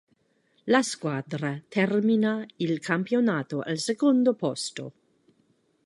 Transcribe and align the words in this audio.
La 0.63 0.81
squadra 0.81 1.61
termina 1.67 2.43
il 2.55 2.79
campionato 2.79 3.59
al 3.59 3.77
secondo 3.77 4.33
posto. 4.33 4.93